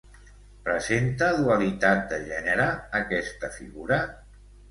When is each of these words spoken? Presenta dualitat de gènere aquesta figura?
Presenta 0.67 1.27
dualitat 1.41 2.01
de 2.13 2.19
gènere 2.31 2.67
aquesta 3.03 3.53
figura? 3.59 4.01